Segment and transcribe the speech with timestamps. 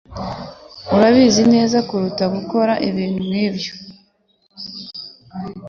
[0.95, 3.73] Urabizi neza kuruta gukora ibintu nkibyo.